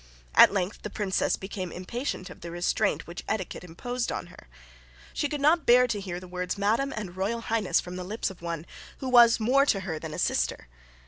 [0.33, 4.47] At length the Princess became impatient of the restraint which etiquette imposed on her.
[5.13, 8.31] She could not bear to hear the words Madam and Royal Highness from the lips
[8.31, 8.65] of one
[8.97, 10.67] who was more to her than a sister.